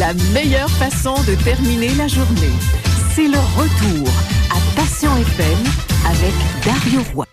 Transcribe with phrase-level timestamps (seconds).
[0.00, 2.56] La meilleure façon de terminer la journée,
[3.10, 4.08] c'est le retour
[4.48, 5.58] à Passion FM
[6.06, 6.32] avec
[6.64, 7.26] Dario Roy.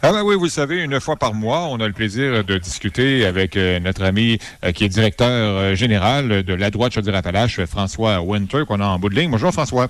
[0.00, 2.56] Ah ben oui, vous le savez, une fois par mois, on a le plaisir de
[2.56, 7.62] discuter avec euh, notre ami euh, qui est directeur euh, général de la droite Chaudière-Appalaches,
[7.66, 9.30] François Winter, qu'on a en bout de ligne.
[9.30, 9.88] Bonjour François.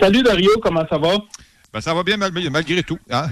[0.00, 1.12] Salut Dario, comment ça va?
[1.72, 2.98] Ben, ça va bien malgré tout.
[3.08, 3.28] Hein?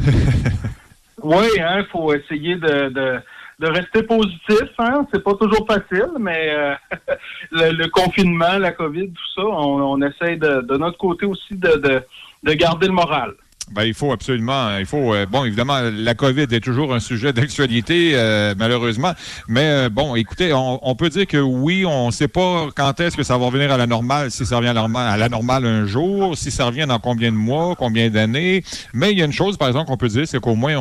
[1.25, 3.21] oui, il hein, faut essayer de,
[3.61, 4.69] rester positif.
[4.79, 5.07] Hein?
[5.13, 6.77] C'est pas toujours facile, mais
[7.53, 12.05] le, confinement, la COVID, tout ça, on, on essaye de, notre côté aussi de
[12.45, 13.35] garder le moral.
[13.71, 17.33] Ben, il faut absolument, il faut, euh, bon, évidemment, la COVID est toujours un sujet
[17.33, 19.13] d'actualité, euh, malheureusement,
[19.49, 23.17] mais euh, bon, écoutez, on, peut dire que oui, on ne sait pas quand est-ce
[23.17, 25.79] que ça va revenir à la normale, si ça revient à la, normale, à la
[25.83, 28.63] un jour, si ça revient dans combien de mois, combien d'années,
[28.93, 30.77] mais il y a une chose, par exemple, qu'on peut dire, c'est qu'au moins,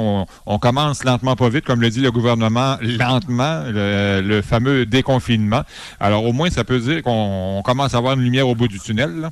[0.46, 5.62] on, commence lentement, pas vite, comme le dit le gouvernement, lentement, le, fameux déconfinement.
[6.00, 8.80] Alors, au moins, ça peut dire qu'on commence à avoir une lumière au bout du
[8.80, 9.30] tunnel.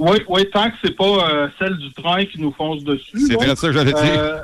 [0.00, 3.20] Oui, oui, tant que c'est pas euh, celle du train qui nous fonce dessus.
[3.20, 4.02] C'est vrai ça que j'allais dire.
[4.02, 4.40] Euh,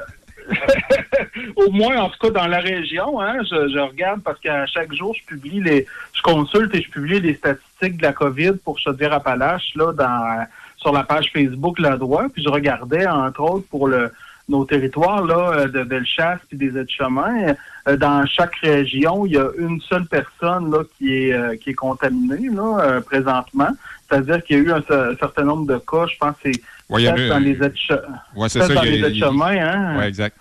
[1.57, 5.15] au moins, en tout cas, dans la région, hein, je, regarde parce qu'à chaque jour,
[5.15, 9.73] je publie les, je consulte et je publie les statistiques de la COVID pour Chaudière-Appalaches,
[9.77, 10.47] là, dans,
[10.77, 12.33] sur la page Facebook La Droite.
[12.35, 14.13] Puis je regardais, entre autres, pour le,
[14.49, 17.55] nos territoires là, euh, de Bellechasse et des aides-chemins,
[17.89, 21.71] euh, dans chaque région, il y a une seule personne là, qui est euh, qui
[21.71, 23.71] est contaminée là, présentement.
[24.09, 24.83] C'est-à-dire qu'il y a eu un,
[25.19, 26.53] certain nombre de cas, je pense c'est
[26.89, 29.57] dans les aides-chemins.
[29.59, 29.99] hein?
[29.99, 30.37] Ouais, exact.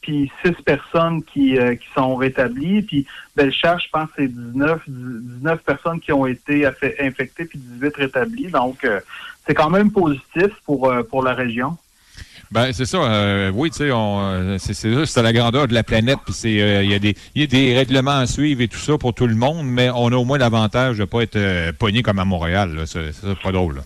[0.00, 2.82] Puis six personnes qui, qui sont rétablies.
[2.82, 8.48] Puis Bellechasse, je pense c'est 19, 19 personnes qui ont été infectées puis 18 rétablies.
[8.48, 8.84] Donc,
[9.46, 11.76] c'est quand même positif pour, pour la région.
[12.52, 12.98] Ben, c'est ça.
[12.98, 16.84] Euh, oui, tu sais, euh, c'est c'est la grandeur de la planète, puis c'est euh,
[16.84, 19.26] il y, a des, y a des règlements à suivre et tout ça pour tout
[19.26, 22.26] le monde, mais on a au moins l'avantage de ne pas être pogné comme à
[22.26, 22.78] Montréal.
[22.84, 23.82] C'est pas drôle.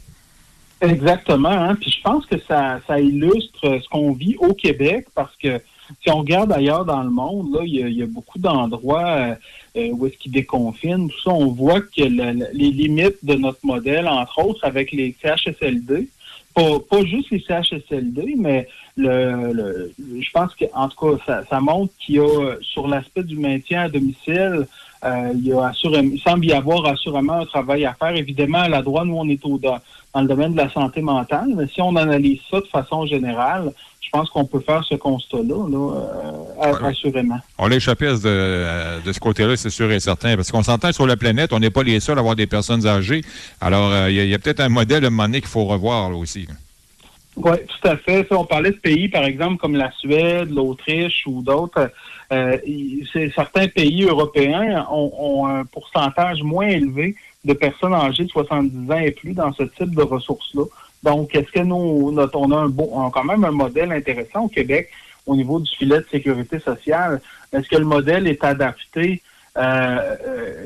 [0.81, 1.49] Exactement.
[1.49, 1.77] Hein?
[1.77, 5.61] Puis je pense que ça, ça illustre ce qu'on vit au Québec, parce que
[6.03, 9.37] si on regarde ailleurs dans le monde, là, il y a, beaucoup d'endroits
[9.77, 12.03] où est-ce qu'ils déconfinent, tout ça, on voit que
[12.53, 16.09] les limites de notre modèle, entre autres avec les CHSLD,
[16.57, 22.19] pas, juste les CHSLD, mais le, je pense qu'en tout cas, ça, montre qu'il y
[22.21, 24.67] a, sur l'aspect du maintien à domicile,
[25.05, 25.73] euh, il, y a
[26.03, 28.17] il semble y avoir assurément un travail à faire.
[28.17, 29.61] Évidemment, à la droite, nous, on est au,
[30.17, 33.73] dans, le domaine de la santé mentale, mais si on analyse ça de façon générale,
[34.01, 35.93] je pense qu'on peut faire ce constat-là, là,
[36.65, 37.39] euh, assurément.
[37.59, 41.07] On a échappé de, de ce côté-là, c'est sûr et certain, parce qu'on s'entend sur
[41.07, 43.23] la planète, on n'est pas les seuls à avoir des personnes âgées.
[43.61, 46.11] Alors, euh, il y a, peut-être un modèle à un moment donné qu'il faut revoir
[46.11, 46.47] là aussi.
[47.37, 48.27] Oui, tout à fait.
[48.31, 51.91] on parlait de pays, par exemple, comme la Suède, l'Autriche ou d'autres.
[52.33, 52.57] Euh,
[53.35, 57.15] certains pays européens ont, un pourcentage moins élevé
[57.47, 60.65] de personnes âgées de 70 ans et plus dans ce type de ressources-là.
[61.03, 64.91] Donc, est-ce que nous, on a un bon, quand même un modèle intéressant au Québec
[65.27, 67.21] au niveau du filet de sécurité sociale?
[67.53, 69.23] Est-ce que le modèle est adapté,
[69.57, 70.17] euh,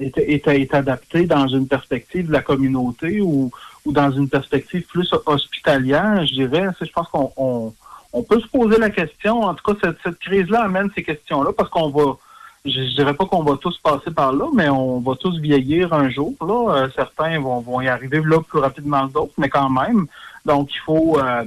[0.00, 3.50] est, est, adapté dans une perspective de la communauté ou,
[3.84, 6.68] dans une perspective plus hospitalière, je dirais?
[6.80, 7.74] Je pense qu'on
[8.12, 9.42] on, peut se poser la question.
[9.42, 12.16] En tout cas, cette, cette crise-là amène ces questions-là parce qu'on va
[12.64, 15.92] je, ne dirais pas qu'on va tous passer par là, mais on va tous vieillir
[15.92, 16.34] un jour.
[16.40, 16.74] Là.
[16.74, 20.06] Euh, certains vont, vont y arriver là plus rapidement que d'autres, mais quand même.
[20.44, 21.44] Donc, il faut euh,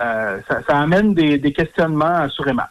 [0.00, 2.62] euh, ça, ça, amène des, des questionnements assurément.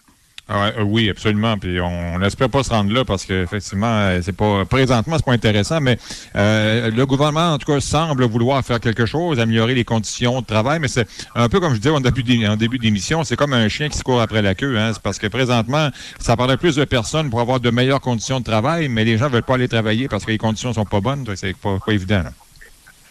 [0.54, 1.58] Ah euh, oui, absolument.
[1.58, 5.32] Puis on n'espère pas se rendre là parce qu'effectivement, euh, c'est pas présentement, c'est pas
[5.32, 5.98] intéressant, mais
[6.36, 10.46] euh, le gouvernement, en tout cas, semble vouloir faire quelque chose, améliorer les conditions de
[10.46, 13.88] travail, mais c'est un peu comme je disais en début d'émission, c'est comme un chien
[13.88, 14.78] qui se court après la queue.
[14.78, 15.88] Hein, c'est parce que présentement,
[16.20, 19.30] ça parle plus de personnes pour avoir de meilleures conditions de travail, mais les gens
[19.30, 21.26] veulent pas aller travailler parce que les conditions sont pas bonnes.
[21.36, 22.24] C'est pas, pas évident.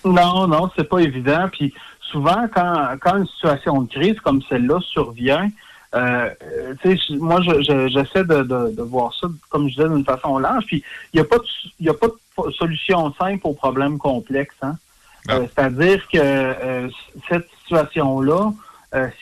[0.05, 1.49] Non, non, c'est pas évident.
[1.51, 1.73] Puis
[2.03, 5.49] souvent, quand, quand une situation de crise comme celle-là survient,
[5.95, 6.31] euh,
[7.11, 10.65] moi, j'essaie de, de, voir ça, comme je disais, d'une façon large.
[10.67, 12.09] Puis, il n'y a, pas de, a pas
[12.47, 14.55] de solution simple aux problèmes complexes.
[14.63, 14.77] Hein?
[15.31, 16.89] Euh, c'est-à-dire que euh,
[17.29, 18.53] cette situation-là,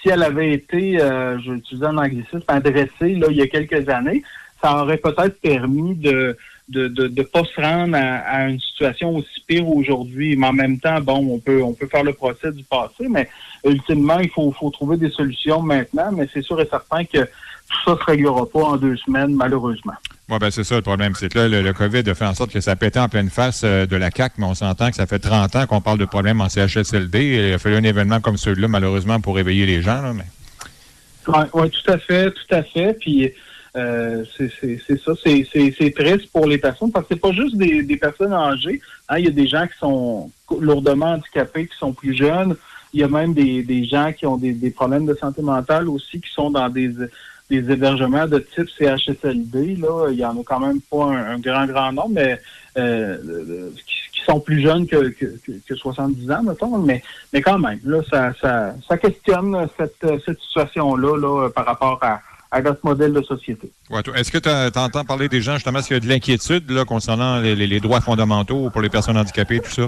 [0.01, 3.87] si elle avait été, je vais utiliser un anglicisme, adressée là, il y a quelques
[3.91, 4.23] années,
[4.63, 6.37] ça aurait peut-être permis de
[6.69, 10.37] de ne de, pas se rendre à, une situation aussi pire aujourd'hui.
[10.37, 13.29] Mais en même temps, bon, on peut on peut faire le procès du passé, mais
[13.65, 16.13] ultimement, il faut, faut trouver des solutions maintenant.
[16.13, 19.35] Mais c'est sûr et certain que tout ça ne se réglera pas en deux semaines,
[19.35, 19.95] malheureusement.
[20.29, 21.15] Oui, ben c'est ça le problème.
[21.15, 23.63] C'est que là, le, COVID a fait en sorte que ça pétait en pleine face
[23.65, 26.05] euh, de la CAC, mais on s'entend que ça fait 30 ans qu'on parle de
[26.05, 27.19] problèmes en CHSLD.
[27.19, 30.03] Et il a fallu un événement comme celui-là, malheureusement, pour réveiller les gens.
[30.03, 30.25] Là, mais...
[31.29, 32.95] Oui, ouais, tout à fait, tout à fait.
[33.01, 33.33] Puis
[33.77, 37.97] Euh, c'est ça, c'est triste pour les personnes parce que c'est pas juste des, des
[37.97, 38.81] personnes âgées.
[39.09, 42.57] Hein, il y a des gens qui sont lourdement handicapés, qui sont plus jeunes.
[42.93, 45.89] Il y a même des, des gens qui ont des, des problèmes de santé mentale
[45.89, 46.91] aussi, qui sont dans des
[47.51, 49.77] des hébergements de type CHSLD.
[49.77, 52.41] Là, il y en a quand même pas un, grand, grand nombre, mais
[52.77, 56.77] euh, qui, sont plus jeunes que, que, 70 ans, mettons.
[56.79, 61.99] Mais, mais quand même, là, ça, ça, ça questionne cette, cette situation-là là, par rapport
[62.03, 63.71] à, à notre modèle de société.
[64.15, 67.41] Est-ce que tu entends parler des gens, justement, s'il y a de l'inquiétude là, concernant
[67.41, 69.87] les, les, droits fondamentaux pour les personnes handicapées tout ça?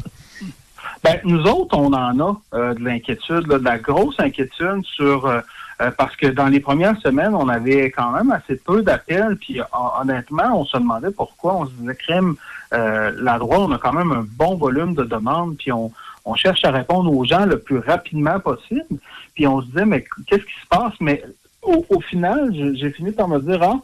[1.02, 5.40] Ben, nous autres, on en a euh, de l'inquiétude, de la grosse inquiétude sur euh,
[5.80, 9.60] euh, parce que dans les premières semaines, on avait quand même assez peu d'appels, puis
[9.98, 11.56] honnêtement, on se demandait pourquoi.
[11.56, 12.34] On se disait, crème,
[12.72, 15.90] la droite, on a quand même un bon volume de demandes, puis on,
[16.26, 18.98] on cherche à répondre aux gens le plus rapidement possible.
[19.34, 20.92] Puis on se disait, mais qu'est-ce qui se passe?
[21.00, 21.22] Mais
[21.62, 23.80] au, au final, j'ai fini par me dire, ah,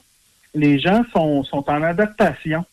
[0.55, 2.64] les gens sont, sont en adaptation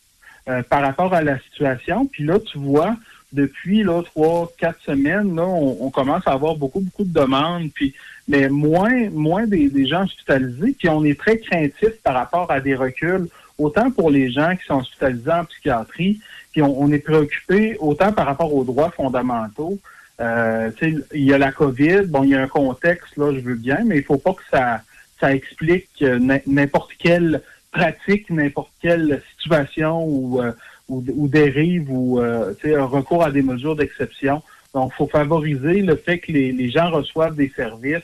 [0.68, 2.04] par rapport à la situation.
[2.06, 2.96] Puis là, tu vois,
[3.34, 7.94] depuis là, trois, quatre semaines, là, on, commence à avoir beaucoup, beaucoup de demandes, puis
[8.28, 12.74] mais moins, moins des, gens hospitalisés, puis on est très craintif par rapport à des
[12.74, 13.28] reculs,
[13.58, 16.20] autant pour les gens qui sont hospitalisés en psychiatrie,
[16.52, 19.78] puis on, est préoccupé autant par rapport aux droits fondamentaux.
[20.20, 23.56] Euh, il y a la COVID, bon, il y a un contexte, là, je veux
[23.56, 24.82] bien, mais il faut pas que ça,
[25.20, 26.04] ça explique
[26.46, 30.52] n'importe quelle pratique, n'importe quelle situation ou euh,
[30.88, 34.42] ou, dérive ou euh, un recours à des mesures d'exception.
[34.74, 38.02] Donc, il faut favoriser le fait que les, gens reçoivent des services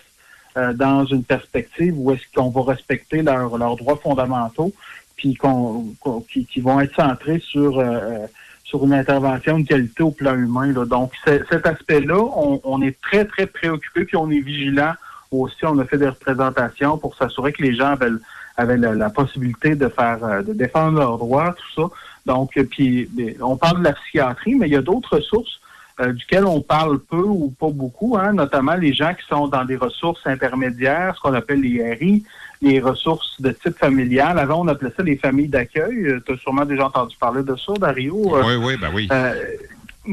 [0.56, 4.72] euh, dans une perspective où est-ce qu'on va respecter leurs droits fondamentaux,
[5.16, 5.94] puis qu'on
[6.28, 8.26] qui, qui, vont être centrés sur euh,
[8.64, 10.72] sur une intervention de qualité au plan humain.
[10.72, 10.84] Là.
[10.84, 14.92] Donc, cet aspect-là, on, on, est très, très préoccupé, puis on est vigilant
[15.30, 15.64] aussi.
[15.64, 18.10] On a fait des représentations pour s'assurer que les gens avaient,
[18.56, 21.94] avaient la, possibilité de faire de défendre leurs droits, tout ça.
[22.26, 23.08] Donc, euh, puis
[23.40, 25.60] on parle de la psychiatrie, mais il y a d'autres ressources
[26.00, 29.64] euh, duquel on parle peu ou pas beaucoup, hein, notamment les gens qui sont dans
[29.64, 32.24] des ressources intermédiaires, ce qu'on appelle les RI,
[32.62, 34.38] les ressources de type familial.
[34.38, 36.06] Avant, on appelait ça les familles d'accueil.
[36.06, 38.16] Euh, tu as sûrement déjà entendu parler de ça, Dario.
[38.16, 39.08] oui, oui, ben oui.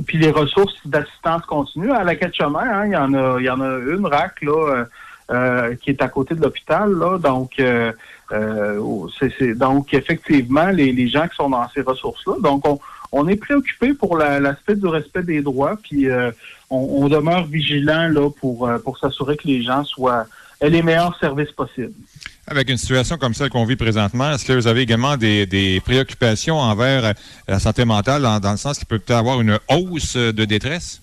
[0.06, 1.92] puis les ressources d'assistance continue.
[1.92, 4.86] À la Quête-Chemin, hein, il y en a il y en a une RAC là,
[5.82, 6.92] qui est à côté de l'hôpital.
[6.94, 7.60] Là, donc
[8.32, 12.36] euh, c'est, donc, effectivement, les, les, gens qui sont dans ces ressources-là.
[12.42, 12.80] Donc, on,
[13.12, 16.32] on est préoccupé pour l'aspect du respect des droits, puis euh,
[16.70, 20.26] on, demeure vigilant là pour, euh, pour s'assurer que les gens soient
[20.60, 21.94] aient les meilleurs services possibles.
[22.48, 25.80] Avec une situation comme celle qu'on vit présentement, est-ce que vous avez également des, des
[25.82, 27.14] préoccupations envers
[27.48, 31.00] la santé mentale dans, dans le sens qu'il peut peut-être avoir une hausse de détresse?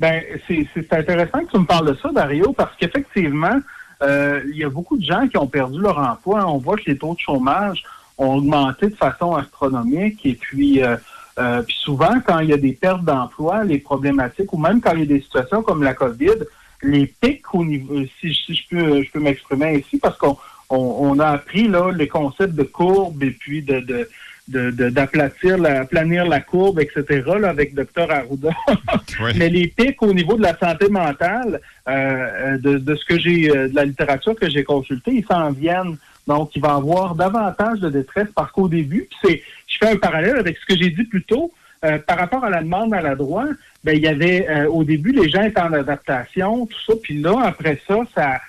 [0.00, 3.60] Ben, c'est intéressant que tu me parles de ça, Dario, parce qu'effectivement,
[4.02, 6.46] euh, il y a beaucoup de gens qui ont perdu leur emploi.
[6.46, 7.82] On voit que les taux de chômage
[8.16, 10.24] ont augmenté de façon astronomique.
[10.24, 10.96] Et puis, euh,
[11.38, 14.92] euh, puis souvent, quand il y a des pertes d'emploi, les problématiques, ou même quand
[14.92, 16.44] il y a des situations comme la COVID,
[16.82, 20.36] les pics au niveau, si, je peux, je peux m'exprimer ici, parce qu'on
[20.70, 24.08] on, a appris là les concepts de courbe et puis de, de
[24.48, 28.10] d'aplatir, la, planir la courbe, etc., là, avec Dr.
[28.10, 28.50] Arruda.
[29.36, 33.50] Mais les pics au niveau de la santé mentale, euh, de, de, ce que j'ai,
[33.50, 35.96] euh, de la littérature que j'ai consultée, ils s'en viennent.
[36.26, 39.96] Donc, il va y avoir davantage de détresse parce qu'au début, c'est, je fais un
[39.96, 41.52] parallèle avec ce que j'ai dit plus tôt,
[41.84, 43.50] euh, par rapport à la demande à la droite,
[43.84, 47.42] ben, il y avait, au début, les gens étaient en adaptation, tout ça, puis là,
[47.44, 48.40] après ça, ça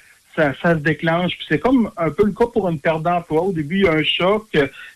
[0.62, 1.38] ça, se déclenche.
[1.48, 3.41] c'est comme un peu le cas pour une perte d'emploi.
[3.41, 4.46] Au début, il y a un choc,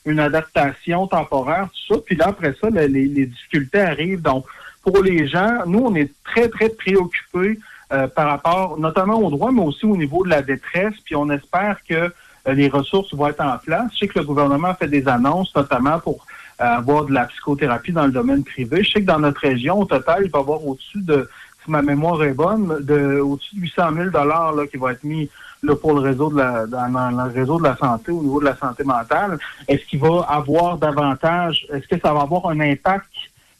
[0.06, 2.02] une adaptation temporaire, tout ça.
[2.06, 4.22] Puis là, après ça, les, difficultés arrivent.
[4.22, 4.46] Donc,
[4.82, 7.60] pour les gens, nous, on est très, très préoccupés
[7.92, 10.96] euh, par rapport notamment aux droits, mais aussi au niveau de la détresse.
[11.06, 12.12] Puis on espère que
[12.48, 13.92] euh, les ressources vont être en place.
[13.94, 16.26] Je sais que le gouvernement fait des annonces, notamment pour
[16.62, 18.84] euh, avoir de la psychothérapie dans le domaine privé.
[18.84, 21.30] Je sais que dans notre région, au total, il va y avoir au-dessus de
[21.64, 25.30] si ma mémoire est bonne, de au-dessus de 800 000 dollars qui vont être mis
[25.62, 28.46] là, pour le réseau de la dans, le réseau de la santé au niveau de
[28.46, 29.38] la santé mentale.
[29.68, 33.10] Est-ce qu'il va avoir davantage Est-ce que ça va avoir un impact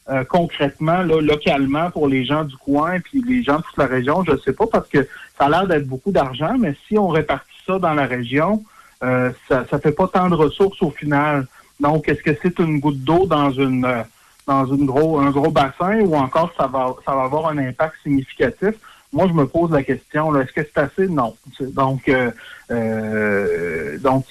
[0.10, 3.86] euh, concrètement là, localement pour les gens du coin puis les gens de toute la
[3.86, 4.24] région?
[4.26, 5.08] Je ne sais pas parce que
[5.38, 8.64] ça a l'air d'être beaucoup d'argent, mais si on répartit ça dans la région,
[9.04, 11.48] euh, ça ça fait pas tant de ressources au final.
[11.80, 14.04] Donc, est-ce que c'est une goutte d'eau dans une euh,
[14.48, 17.96] dans une gros, un gros bassin ou encore ça va, ça va avoir un impact
[18.04, 18.76] significatif?
[19.12, 21.08] Moi, je me pose la question, est-ce que c'est assez?
[21.08, 21.36] Non.
[21.60, 22.32] Donc, euh,
[22.72, 24.26] euh, donc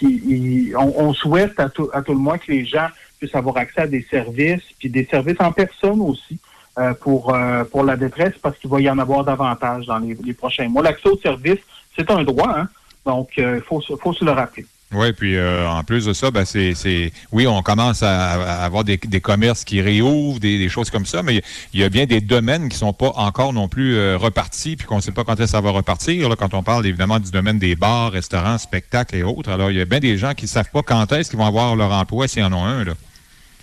[0.76, 2.88] on, souhaite à tout, à tout le moins que les gens
[3.18, 6.38] puissent avoir accès à des services, puis des services en personne aussi.
[6.78, 7.36] Euh, pour
[7.70, 10.82] pour la détresse parce qu'il va y en avoir davantage dans les, prochains mois.
[10.82, 11.60] L'accès aux services,
[11.94, 12.68] c'est un droit, hein?
[13.04, 14.64] donc il faut, faut se le rappeler.
[14.94, 18.32] Oui, puis euh, en plus de ça, ben c'est, oui, on commence à,
[18.62, 22.20] avoir des, commerces qui réouvrent, des, choses comme ça, mais il y a bien des
[22.20, 25.34] domaines qui sont pas encore non plus euh, repartis, puis qu'on ne sait pas quand
[25.34, 26.28] est-ce que ça va repartir.
[26.28, 29.78] Là, quand on parle évidemment du domaine des bars, restaurants, spectacles et autres, alors il
[29.78, 31.92] y a bien des gens qui ne savent pas quand est-ce qu'ils vont avoir leur
[31.92, 32.84] emploi s'ils en ont un.
[32.84, 32.92] Là.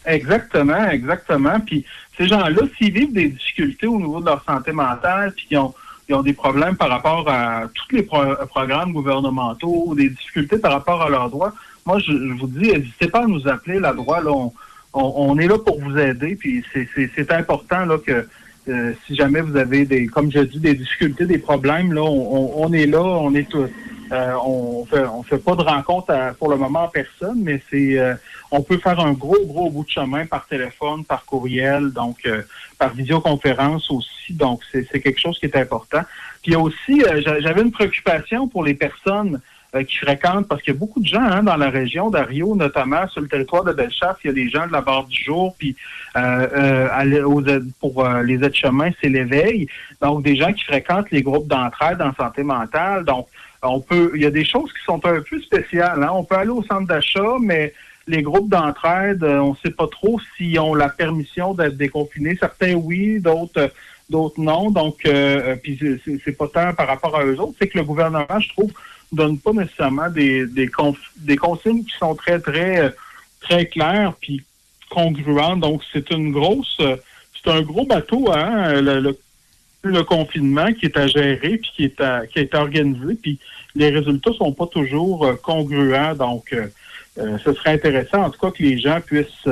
[0.06, 1.60] Exactement, exactement.
[1.60, 1.86] Puis
[2.18, 5.74] ces gens-là, s'ils vivent des difficultés au niveau de leur santé mentale, puis qu'ils ont
[6.10, 11.04] ils ont des problèmes par rapport à tous les programmes gouvernementaux, des difficultés par rapport
[11.04, 11.54] à leurs droits.
[11.86, 13.80] Moi, je, vous dis, n'hésitez pas à nous appeler.
[13.80, 14.32] La droit, là,
[14.94, 16.36] on, est là pour vous aider.
[16.36, 16.66] Puis
[17.16, 18.28] c'est important là que
[18.68, 22.74] euh, si jamais vous avez des, comme je dis, des difficultés, des problèmes, là, on,
[22.74, 23.48] est là, on est
[24.12, 28.00] euh, on fait on fait pas de rencontre pour le moment en personne, mais c'est
[28.00, 28.16] euh,
[28.52, 32.28] on peut faire un gros gros bout de chemin par téléphone, par courriel, donc
[32.78, 34.34] par visioconférence aussi.
[34.34, 36.02] Donc c'est quelque chose qui est important.
[36.42, 37.02] Puis il y a aussi
[37.42, 39.40] j'avais une préoccupation pour les personnes
[39.88, 43.08] qui fréquentent, parce qu'il y a beaucoup de gens hein, dans la région d'Ario, notamment
[43.08, 45.56] sur le territoire de Bellechasse, il y a des gens de la barre du jour,
[45.60, 45.76] puis
[46.18, 46.88] euh,
[47.80, 49.68] pour les aides-chemins, c'est l'éveil.
[50.02, 53.06] Donc, des gens qui fréquentent les groupes d'entraide en santé mentale.
[53.06, 53.28] Donc,
[53.62, 56.02] on peut, il y a des choses qui sont un peu spéciales.
[56.04, 56.10] Hein.
[56.14, 57.74] On peut aller au centre d'achat, mais
[58.10, 62.36] les groupes d'entraide, euh, on ne sait pas trop s'ils ont la permission d'être déconfinés.
[62.40, 63.72] Certains oui, d'autres
[64.10, 64.72] d'autres non.
[64.72, 65.80] Donc, euh, euh puis
[66.26, 67.54] c'est pas tant par rapport à eux autres.
[67.60, 68.74] C'est que le gouvernement, je trouve,
[69.12, 70.70] donne pas nécessairement des des,
[71.18, 72.94] des consignes qui sont très très
[73.42, 74.44] très claires puis
[74.90, 75.60] congruentes.
[75.60, 78.82] Donc, c'est une grosse, c'est un gros bateau, hein.
[78.82, 79.18] le
[79.82, 83.40] le confinement qui est à gérer puis qui est à, qui est organisé puis
[83.76, 86.54] les résultats sont pas toujours congruents donc
[87.20, 89.48] euh, euh, ce serait intéressant en tout cas que les gens puissent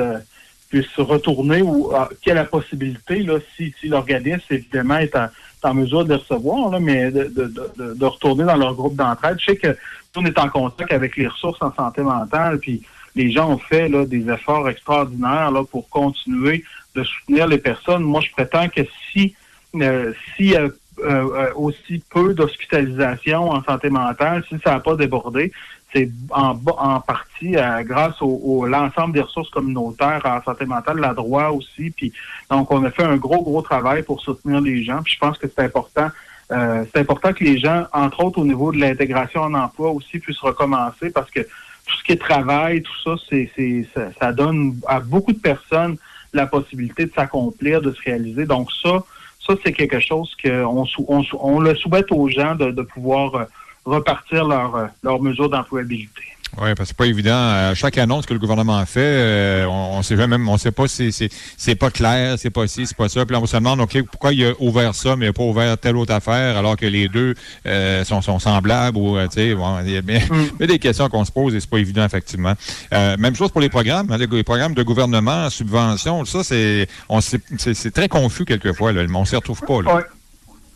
[0.68, 1.90] puissent retourner ou
[2.22, 5.16] qu'il y ait la possibilité là si, si l'organisme évidemment est
[5.62, 9.38] en, mesure de recevoir là, mais de, de, retourner dans leur groupe d'entraide.
[9.40, 9.76] Je sais que
[10.16, 12.82] on est en contact avec les ressources en santé mentale puis
[13.14, 18.02] les gens ont fait là, des efforts extraordinaires là, pour continuer de soutenir les personnes.
[18.02, 19.34] Moi je prétends que si
[19.74, 20.68] euh, si euh,
[21.00, 25.52] euh, aussi peu d'hospitalisation en santé mentale, si ça n'a pas débordé,
[25.92, 31.48] c'est en, en partie grâce au, l'ensemble des ressources communautaires en santé mentale, la droit
[31.48, 31.90] aussi.
[31.90, 32.12] Puis
[32.50, 35.02] donc on a fait un gros gros travail pour soutenir les gens.
[35.02, 36.08] Puis je pense que c'est important.
[36.50, 40.40] c'est important que les gens, entre autres au niveau de l'intégration en emploi aussi, puissent
[40.40, 44.78] recommencer parce que tout ce qui est travail, tout ça, c'est, c'est ça, ça donne
[44.86, 45.96] à beaucoup de personnes
[46.32, 48.44] la possibilité de s'accomplir, de se réaliser.
[48.44, 49.02] Donc ça,
[49.46, 53.44] ça, c'est quelque chose qu'on on, on, le souhaite aux gens de, pouvoir euh,
[53.88, 56.22] repartir leur, euh, leur mesure d'employabilité.
[56.56, 57.74] Oui, parce que c'est pas évident.
[57.74, 61.12] chaque annonce que le gouvernement fait, euh, on, ne sait même, on sait pas si
[61.12, 63.26] c'est pas clair, c'est pas ci, c'est pas ça.
[63.26, 65.76] Puis on se demande, OK, pourquoi il a ouvert ça, mais il n'a pas ouvert
[65.76, 67.34] telle autre affaire, alors que les deux
[67.66, 70.66] euh, sont, semblables ou, tu sais, bon, il y, a mm.
[70.66, 72.54] des questions qu'on se pose et c'est pas évident, effectivement.
[72.90, 77.90] Même chose pour les programmes, hein, les, programmes de gouvernement, subventions, ça, c'est, on c'est
[77.92, 80.02] très confus quelquefois, là, mais on s'y retrouve pas, là.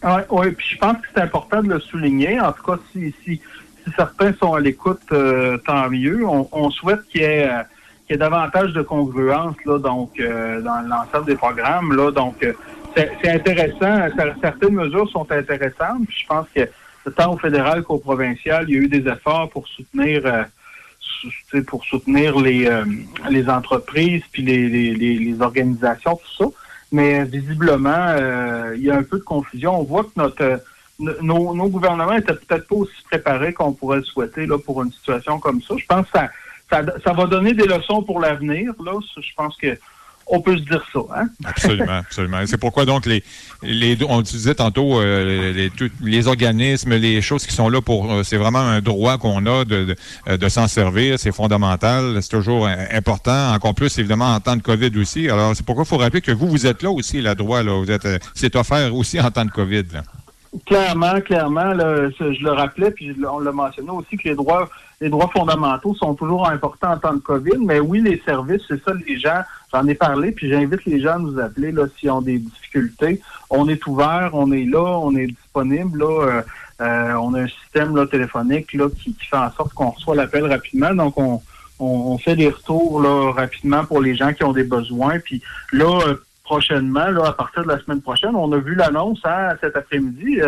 [0.04, 2.40] Oui, ouais, puis je pense que c'est important de le souligner.
[2.40, 3.40] En tout cas, si, si
[3.85, 6.25] si certains sont à l'écoute, euh, tant mieux.
[6.25, 7.49] On, souhaite qu'il y, ait,
[8.09, 11.94] y ait davantage de congruence là, donc euh, dans l'ensemble des programmes.
[11.94, 12.47] Là, donc
[12.94, 14.09] c'est intéressant.
[14.40, 16.02] Certaines mesures sont intéressantes.
[16.09, 16.68] je pense que
[17.11, 20.42] tant au fédéral qu'au provincial, il y a eu des efforts pour soutenir euh,
[21.66, 22.68] pour soutenir les,
[23.30, 26.50] les entreprises puis les, les, les, organisations, tout ça.
[26.92, 28.14] Mais visiblement,
[28.76, 29.80] il y a un peu de confusion.
[29.80, 30.61] On voit que notre
[30.99, 34.92] nos, nos gouvernements étaient peut-être pas aussi préparés qu'on pourrait le souhaiter là, pour une
[34.92, 35.75] situation comme ça.
[35.76, 36.18] Je pense que
[36.70, 38.72] ça, ça, va donner des leçons pour l'avenir.
[38.84, 39.76] Là, je pense que
[40.32, 41.00] on peut se dire ça.
[41.14, 41.28] Hein?
[41.44, 42.38] Absolument, absolument.
[42.46, 43.22] C'est pourquoi donc les,
[43.62, 45.70] les on disait tantôt euh, les,
[46.00, 49.64] les, organismes, les choses qui sont là pour euh, c'est vraiment un droit qu'on a
[49.66, 49.94] de,
[50.26, 54.62] de, de s'en servir, c'est fondamental, c'est toujours important, encore plus évidemment en temps de
[54.62, 55.28] COVID aussi.
[55.28, 57.78] Alors c'est pourquoi il faut rappeler que vous, vous êtes là aussi, la droit, là,
[57.78, 59.84] vous êtes euh, c'est offert aussi en temps de COVID.
[59.92, 60.02] Là.
[60.66, 64.68] Clairement, clairement, je le rappelais, puis on l'a mentionné aussi que les droits,
[65.00, 67.56] les droits fondamentaux sont toujours importants en temps de COVID.
[67.60, 69.40] Mais oui, les services, c'est ça, les gens,
[69.72, 73.20] j'en ai parlé, puis j'invite les gens à nous appeler là s'ils ont des difficultés.
[73.50, 75.98] On est ouvert, on est là, on est disponible.
[75.98, 76.42] Là, euh,
[76.80, 80.46] euh, on a un système là, téléphonique là, qui, fait en sorte qu'on reçoit l'appel
[80.46, 80.94] rapidement.
[80.94, 81.40] Donc, on,
[81.78, 85.18] on, fait des retours là, rapidement pour les gens qui ont des besoins.
[85.18, 86.14] Puis là, euh,
[86.44, 88.34] prochainement, là, à partir de la semaine prochaine.
[88.34, 90.40] On a vu l'annonce hein, cet après-midi.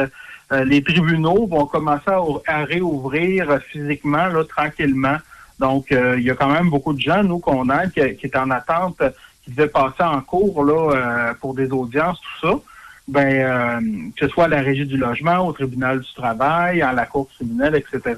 [0.67, 2.11] Les tribunaux vont commencer
[2.47, 5.17] à, réouvrir physiquement, là, tranquillement.
[5.59, 8.27] Donc, euh, il y a quand même beaucoup de gens, nous, qu'on aide, qui, qui
[8.27, 9.01] est en attente,
[9.45, 12.59] qui devaient passer en cours là, pour des audiences, tout ça.
[13.07, 13.81] ben, euh,
[14.17, 17.29] que ce soit à la régie du logement, au tribunal du travail, à la cour
[17.29, 18.15] criminelle, etc.,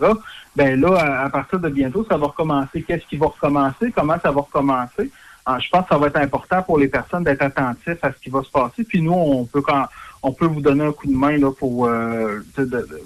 [0.55, 2.83] ben là, à, partir de bientôt, ça va recommencer.
[2.83, 3.93] Qu'est-ce qui va recommencer?
[3.95, 5.11] Comment ça va recommencer?
[5.45, 8.19] Ah, je pense que ça va être important pour les personnes d'être attentifs à ce
[8.19, 8.83] qui va se passer.
[8.83, 9.87] Puis nous, on peut quand
[10.23, 12.41] on peut vous donner un coup de main là, pour euh,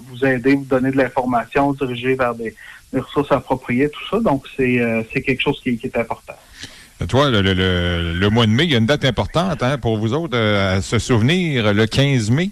[0.09, 2.55] vous aider, vous donner de l'information, diriger vers des,
[2.99, 4.19] ressources appropriées, tout ça.
[4.19, 6.33] Donc, c'est euh, quelque chose qui, est important.
[7.07, 10.37] Toi, le, mois de mai, il y a une date importante hein, pour vous autres
[10.37, 12.51] euh, à se souvenir, le 15 mai?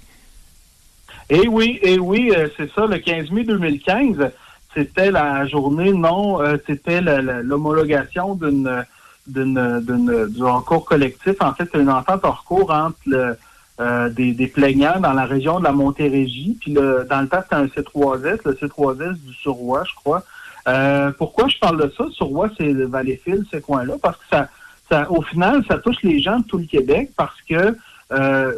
[1.29, 4.31] Eh oui, eh oui, c'est ça, le 15 mai 2015,
[4.73, 8.83] c'était la journée, non, c'était l'homologation d'une
[9.27, 11.35] d'un recours collectif.
[11.39, 13.37] En fait, c'est une entente hors cours entre le,
[13.79, 16.57] euh, des, des, plaignants dans la région de la Montérégie.
[16.59, 20.21] Puis le, dans le temps, c'était un C3S, le C3S du Surroi, je crois.
[20.67, 22.03] Euh, pourquoi je parle de ça?
[22.11, 24.49] Surroi, c'est le Valleyfield, ce coin-là, parce que ça,
[24.91, 27.77] ça, au final, ça touche les gens de tout le Québec parce que
[28.11, 28.51] euh,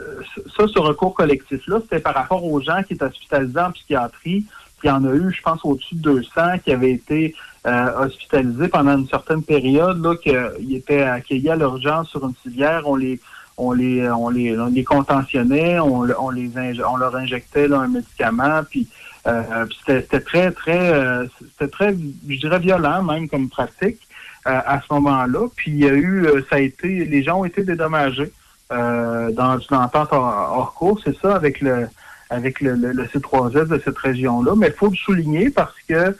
[0.57, 4.45] ça, ce recours collectif-là, c'était par rapport aux gens qui étaient hospitalisés en psychiatrie.
[4.83, 8.97] Il y en a eu, je pense, au-dessus de 200 qui avaient été hospitalisés pendant
[8.97, 12.81] une certaine période, là, qu'ils étaient accueillis à l'urgence sur une civière.
[12.87, 13.19] On les
[13.61, 16.51] on les, on les, on les contentionnait, on, les
[16.83, 18.87] on leur injectait là, un médicament, puis,
[19.27, 21.93] euh, c'était très, très, euh, c'était très,
[22.27, 23.99] je dirais violent même comme pratique
[24.47, 25.47] euh, à ce moment-là.
[25.55, 28.31] Puis il y a eu, ça a été, les gens ont été dédommagés
[28.71, 31.89] dans une entente hors, cours, c'est ça, avec le,
[32.29, 34.53] avec le, le, C3S de cette région-là.
[34.55, 36.15] Mais il faut le souligner parce que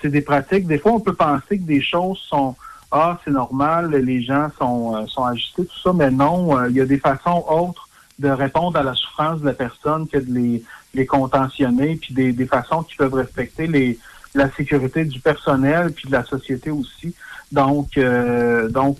[0.00, 0.66] c'est des pratiques.
[0.68, 2.54] Des fois, on peut penser que des choses sont
[2.92, 6.76] ah, c'est normal, les gens sont, euh, sont ajustés, tout ça, mais non, euh, il
[6.76, 10.32] y a des façons autres de répondre à la souffrance de la personne que de
[10.32, 10.62] les,
[10.94, 13.98] les contentionner, puis des, des façons qui peuvent respecter les,
[14.34, 17.14] la sécurité du personnel, puis de la société aussi.
[17.52, 18.98] Donc, euh, donc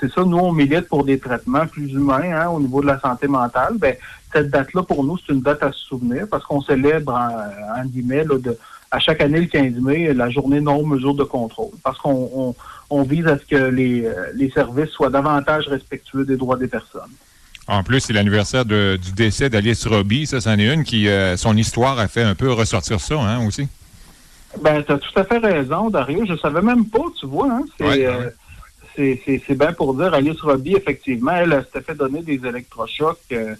[0.00, 2.98] c'est ça, nous, on milite pour des traitements plus humains hein, au niveau de la
[3.00, 3.74] santé mentale.
[3.78, 3.94] Ben,
[4.32, 7.84] cette date-là, pour nous, c'est une date à se souvenir parce qu'on célèbre, en, en
[7.84, 8.56] guillemets, là, de,
[8.90, 11.70] à chaque année, le 15 mai, la journée non-mesure de contrôle.
[11.82, 12.54] Parce qu'on on,
[13.04, 17.10] vise à ce que les, les, services soient davantage respectueux des droits des personnes.
[17.66, 20.26] En plus, c'est l'anniversaire du décès d'Alice Roby.
[20.26, 23.46] Ça, c'en est une qui, euh, son histoire a fait un peu ressortir ça, hein,
[23.46, 23.68] aussi.
[24.60, 26.24] Ben, tu as tout à fait raison, Dario.
[26.26, 27.48] Je savais même pas, tu vois.
[27.52, 27.62] Hein?
[27.82, 28.30] Euh,
[28.96, 33.54] c'est bien pour dire, Alice Roby, effectivement, elle s'était fait donner des électrochocs euh,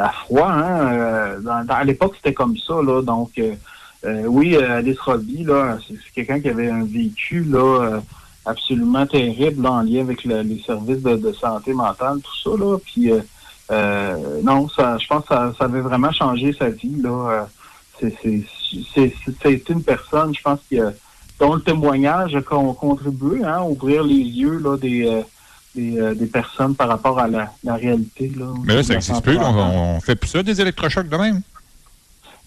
[0.00, 0.50] à froid.
[0.50, 1.42] Hein?
[1.68, 2.74] à l'époque, c'était comme ça.
[2.82, 3.32] Là, donc,
[4.04, 5.46] euh, oui, euh, Alice Roby,
[5.86, 8.00] c'est quelqu'un qui avait un vécu là, euh,
[8.44, 12.58] absolument terrible en lien avec les services de, santé mentale, tout ça.
[12.58, 12.78] Là.
[12.78, 13.10] Puis
[14.42, 17.00] non, ça, je pense que ça, avait vraiment changé sa vie.
[17.02, 17.46] Là.
[18.00, 20.78] C'est une personne, je pense, qui
[21.38, 25.22] dont le témoignage a contribué hein, à ouvrir les yeux là, des,
[25.74, 28.30] des, personnes par rapport à la, réalité.
[28.36, 29.38] Là, Mais là, ça existe plus.
[29.38, 31.42] On, on, fait plus ça, des électrochocs de même?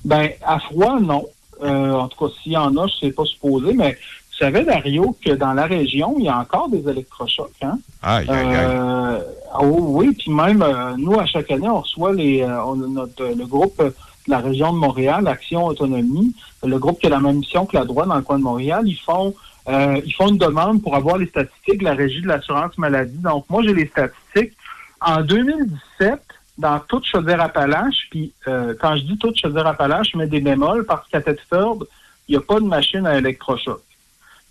[0.06, 1.26] Ben, à froid, non.
[1.62, 3.98] Euh, en tout cas, s'il y en a, je ne sais pas supposer, mais
[4.34, 7.52] vous savez, Dario, que dans la région, il y a encore des électrochocs.
[7.62, 7.78] Hein?
[8.02, 9.20] Aïe, aïe, euh,
[9.60, 13.46] oh, oui, puis même, euh, nous, à chaque année, on reçoit les, on, notre, le
[13.46, 13.94] groupe de
[14.28, 17.86] la région de Montréal, Action Autonomie, le groupe qui a la même mission que la
[17.86, 19.34] droite dans le coin de Montréal, ils font
[19.68, 23.18] ils font une demande pour avoir les statistiques de la Régie de l'assurance maladie.
[23.20, 24.58] Donc, moi, j'ai les statistiques.
[25.00, 26.20] En 2017,
[26.58, 31.08] dans toute Chaudière-Appalaches, puis euh, quand je dis toute Chaudière-Appalaches, je mets des bémols parce
[31.10, 31.86] qu'à Thetford,
[32.28, 33.82] il n'y a pas de machine à électrochoc.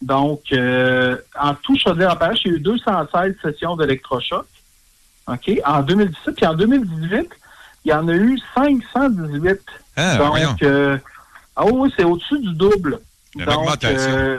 [0.02, 4.44] Donc, euh, en tout Chaudière-Appalaches, il y a eu 216 sessions d'électrochoc.
[5.28, 5.52] OK?
[5.64, 7.30] En 2017, puis en 2018,
[7.84, 9.60] il y en a eu 518.
[9.96, 10.98] Ah, Donc, euh,
[11.54, 13.00] ah oui, c'est au-dessus du double.
[13.36, 14.38] Donc, euh,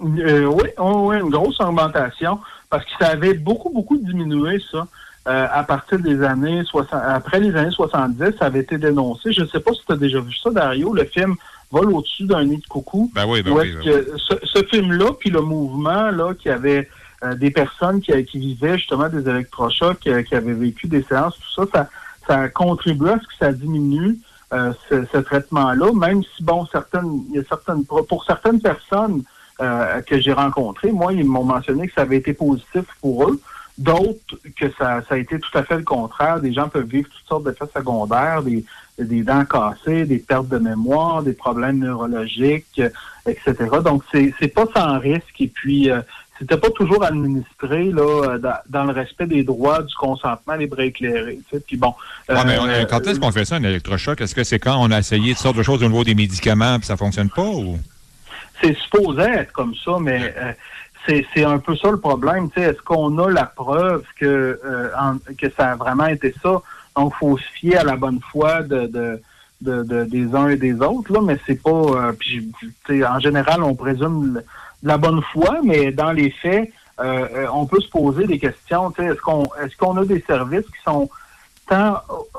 [0.00, 4.86] oui, oui, une grosse augmentation parce que ça avait beaucoup, beaucoup diminué, ça.
[5.28, 9.32] Euh, à partir des années 60, après les années 70, ça avait été dénoncé.
[9.32, 11.36] Je ne sais pas si tu as déjà vu ça, Dario, le film
[11.70, 13.10] Vol au-dessus d'un nid de coucou.
[13.14, 16.88] Ben oui, ben oui, ben ce, film-là, puis le mouvement là, qui avait
[17.22, 21.38] euh, des personnes qui, qui, vivaient justement des électrochocs, euh, qui, avaient vécu des séances,
[21.38, 21.88] tout ça, ça,
[22.26, 24.18] ça a contribué à ce que ça diminue
[24.50, 29.22] ce, traitement-là, même si, bon, certaines, il y a certaines, pour certaines personnes
[29.58, 33.40] que j'ai rencontrées, moi, ils m'ont mentionné que ça avait été positif pour eux.
[33.78, 36.40] D'autres, que ça, ça, a été tout à fait le contraire.
[36.40, 38.64] Des gens peuvent vivre toutes sortes d'effets secondaires, des,
[39.00, 42.80] des dents cassées, des pertes de mémoire, des problèmes neurologiques,
[43.26, 43.54] etc.
[43.84, 45.40] Donc, c'est, c'est pas sans risque.
[45.40, 46.00] Et puis, euh,
[46.40, 51.38] c'était pas toujours administré là, dans, le respect des droits du consentement libre et éclairé.
[51.66, 51.94] Puis bon.
[52.30, 54.20] Euh, quand est-ce qu'on fait ça, un électrochoc?
[54.20, 56.78] Est-ce que c'est quand on a essayé toutes sortes de choses au niveau des médicaments
[56.78, 57.78] et ça fonctionne pas ou?
[58.62, 60.52] C'est supposé être comme ça, mais euh,
[61.34, 62.48] c'est un peu ça le problème.
[62.56, 64.88] Est-ce qu'on a la preuve que, euh,
[65.38, 66.62] que ça a vraiment été ça?
[66.96, 69.20] Donc, faut se fier à la bonne foi de, de,
[69.60, 71.70] de, des uns et des autres, là, mais c'est pas...
[71.70, 74.44] Euh, en général, on présume de
[74.82, 78.92] la bonne foi, mais dans les faits, euh, on peut se poser des questions.
[78.98, 81.08] Est-ce qu'on est-ce qu'on a des services qui sont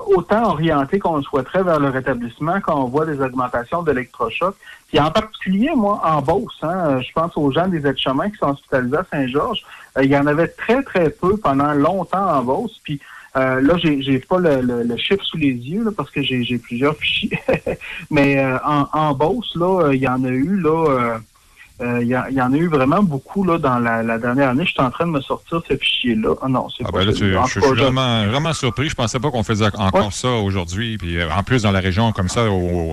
[0.07, 4.55] autant orientés qu'on le souhaiterait vers le rétablissement quand on voit des augmentations d'électrochocs?
[4.89, 8.49] Puis en particulier, moi, en Beauce, hein, je pense aux gens des aides-chemins qui sont
[8.49, 9.63] hospitalisés à Saint-Georges.
[9.97, 12.79] Euh, il y en avait très, très peu pendant longtemps en Beauce.
[12.83, 12.99] Puis
[13.35, 17.39] euh, là, j'ai, j'ai pas le, chiffre sous les yeux parce que j'ai, plusieurs fichiers.
[18.11, 21.19] Mais euh, en, en Beauce, là, il y en a eu là
[21.81, 24.65] euh, il y, en a eu vraiment beaucoup là, dans la, dernière année.
[24.65, 26.35] Je suis en train de me sortir ce fichier-là.
[26.41, 28.89] Ah non, c'est ah, ben là, Je suis vraiment, vraiment surpris.
[28.89, 30.97] Je pensais pas qu'on faisait encore ça aujourd'hui.
[30.97, 32.45] Puis euh, en plus, dans la région comme ça,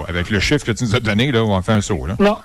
[0.08, 2.06] avec le chiffre que tu nous as donné, là, on fait un saut.
[2.06, 2.16] Là.
[2.18, 2.38] Non,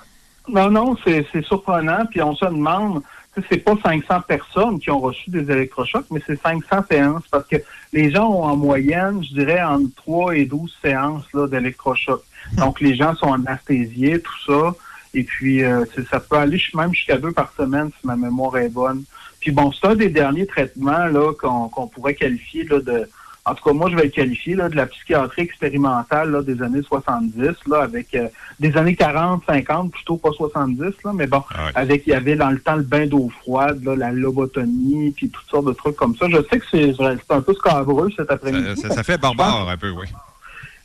[0.48, 2.04] non, non, c'est surprenant.
[2.10, 3.00] Puis on se demande,
[3.48, 7.56] c'est pas 500 personnes qui ont reçu des électrochocs, mais c'est 500 séances parce que
[7.92, 12.24] les gens ont en moyenne, je dirais, entre 3 et 12 séances d'électrochocs.
[12.52, 14.74] Donc les gens sont anesthésiés, tout ça.
[15.14, 18.68] Et puis, euh, ça peut aller même jusqu'à deux par semaine si ma mémoire est
[18.68, 19.04] bonne.
[19.40, 23.08] Puis bon, c'est un des derniers traitements là qu'on pourrait qualifier là, de...
[23.46, 26.62] En tout cas, moi, je vais le qualifier là, de la psychiatrie expérimentale là, des
[26.62, 28.28] années 70, là, avec euh,
[28.58, 32.36] des années 40, 50, plutôt pas 70, là, mais bon, ah avec il y avait
[32.36, 35.96] dans le temps le bain d'eau froide, là, la lobotomie, puis toutes sortes de trucs
[35.96, 36.26] comme ça.
[36.30, 38.80] Je sais que c'est un peu scabreux cet après-midi.
[38.80, 40.06] Ça, ça, fait barbare un peu, oui.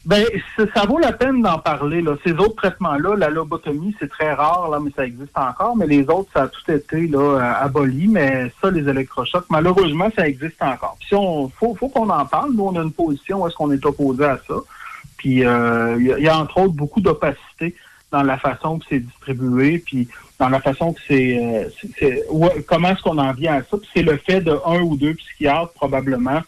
[0.09, 0.25] Ben,
[0.73, 2.01] ça vaut la peine d'en parler.
[2.01, 2.15] Là.
[2.25, 5.77] Ces autres traitements-là, la lobotomie, c'est très rare, là, mais ça existe encore.
[5.77, 8.07] Mais les autres, ça a tout été là, euh, aboli.
[8.07, 10.97] Mais ça, les électrochocs, malheureusement, ça existe encore.
[10.99, 12.53] Puis on faut, faut qu'on en parle.
[12.53, 14.55] Nous, on a une position où est-ce qu'on est opposé à ça.
[15.15, 17.75] Puis euh, il y, a entre autres beaucoup d'opacité
[18.09, 20.07] dans la façon que c'est distribué, puis
[20.39, 21.69] dans la façon que c'est,
[22.01, 23.77] euh, comment est-ce qu'on en vient à ça.
[23.77, 26.41] Puis c'est le fait de un ou deux psychiatres probablement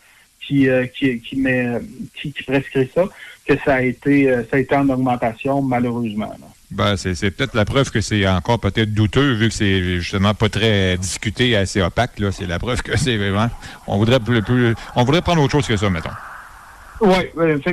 [0.51, 1.79] qui, qui, qui, met,
[2.19, 3.05] qui, qui prescrit ça
[3.47, 6.31] que ça a été, euh, ça a été en augmentation, malheureusement.
[6.69, 10.47] Ben, c'est peut-être la preuve que c'est encore peut-être douteux, vu que c'est justement pas
[10.47, 12.11] très discuté, assez opaque.
[12.31, 13.49] C'est la preuve que c'est vraiment.
[13.87, 16.09] On voudrait plus, on voudrait prendre autre chose que ça, mettons.
[17.01, 17.15] Oui,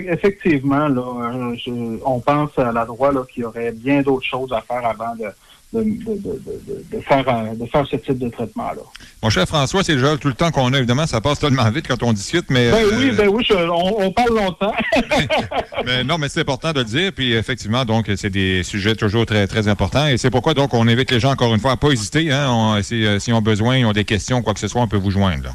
[0.09, 4.63] effectivement, là, euh, on pense à la droite qu'il y aurait bien d'autres choses à
[4.63, 5.27] faire avant de,
[5.73, 8.81] de, de, faire, de faire ce type de traitement-là.
[9.23, 11.87] Mon cher François, c'est déjà tout le temps qu'on a, évidemment, ça passe tellement vite
[11.87, 12.71] quand on discute, mais...
[12.71, 14.73] Ben oui, euh, ben oui, on, parle longtemps.
[15.85, 19.27] mais non, mais c'est important de le dire, puis effectivement, donc, c'est des sujets toujours
[19.27, 21.75] très, très importants, et c'est pourquoi, donc, on invite les gens, encore une fois, à
[21.75, 24.69] ne pas hésiter, hein, euh, S'ils ont besoin, ils ont des questions, quoi que ce
[24.69, 25.55] soit, on peut vous joindre,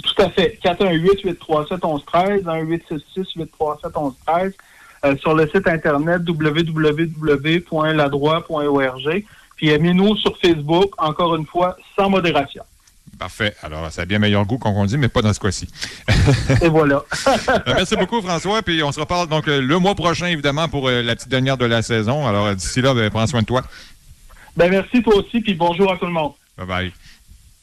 [0.00, 0.60] Tout à fait.
[0.62, 2.44] 418-837-1113,
[3.16, 4.52] 1-866-837-1113.
[5.04, 9.24] Euh, sur le site internet www.ladroit.org.
[9.56, 12.64] Puis aimez-nous sur Facebook, encore une fois, sans modération.
[13.18, 13.54] Parfait.
[13.62, 15.68] Alors, ça a bien meilleur goût qu'on dit, mais pas dans ce cas-ci.
[16.62, 17.04] Et voilà.
[17.46, 18.62] Ben, merci beaucoup, François.
[18.62, 21.58] Puis on se reparle donc euh, le mois prochain, évidemment, pour euh, la petite dernière
[21.58, 22.26] de la saison.
[22.26, 23.62] Alors, d'ici là, ben, prends soin de toi.
[24.56, 25.40] Ben, merci, toi aussi.
[25.40, 26.32] Puis bonjour à tout le monde.
[26.58, 26.92] Bye-bye.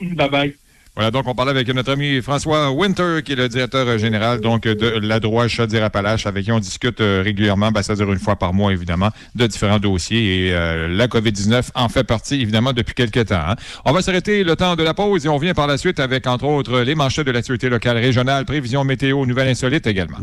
[0.01, 0.53] Bye-bye.
[0.95, 4.63] Voilà, donc on parlait avec notre ami François Winter, qui est le directeur général donc
[4.63, 8.53] de la droite Chaudière-Appalaches, avec qui on discute euh, régulièrement, ben, c'est-à-dire une fois par
[8.53, 10.47] mois, évidemment, de différents dossiers.
[10.47, 13.35] Et euh, la COVID-19 en fait partie, évidemment, depuis quelques temps.
[13.35, 13.55] Hein.
[13.85, 16.27] On va s'arrêter le temps de la pause et on vient par la suite avec,
[16.27, 20.19] entre autres, les manchettes de la sécurité locale régionale, prévision météo, nouvelles insolites également.